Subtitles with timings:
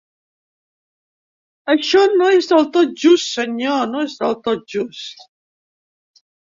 [1.75, 5.27] Això no és del tot just senyor, no és del tot just!